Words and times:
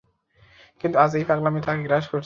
কিন্তু 0.81 0.97
আজ 0.99 1.11
এই 1.15 1.25
পাগলামি 1.29 1.59
তাকে 1.61 1.81
গ্রাস 1.83 2.05
করেছে। 2.05 2.19